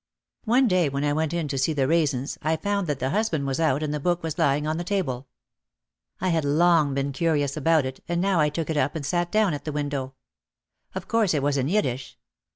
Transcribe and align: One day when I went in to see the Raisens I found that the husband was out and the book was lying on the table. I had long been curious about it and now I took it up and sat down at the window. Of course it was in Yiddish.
One 0.45 0.67
day 0.67 0.89
when 0.89 1.03
I 1.03 1.13
went 1.13 1.31
in 1.31 1.47
to 1.49 1.59
see 1.59 1.73
the 1.73 1.87
Raisens 1.87 2.35
I 2.41 2.55
found 2.57 2.87
that 2.87 2.97
the 2.97 3.11
husband 3.11 3.45
was 3.45 3.59
out 3.59 3.83
and 3.83 3.93
the 3.93 3.99
book 3.99 4.23
was 4.23 4.39
lying 4.39 4.65
on 4.65 4.77
the 4.77 4.83
table. 4.83 5.27
I 6.19 6.29
had 6.29 6.43
long 6.43 6.95
been 6.95 7.11
curious 7.11 7.55
about 7.55 7.85
it 7.85 8.03
and 8.07 8.19
now 8.19 8.39
I 8.39 8.49
took 8.49 8.71
it 8.71 8.77
up 8.77 8.95
and 8.95 9.05
sat 9.05 9.31
down 9.31 9.53
at 9.53 9.63
the 9.63 9.71
window. 9.71 10.15
Of 10.95 11.07
course 11.07 11.35
it 11.35 11.43
was 11.43 11.55
in 11.55 11.67
Yiddish. 11.67 12.17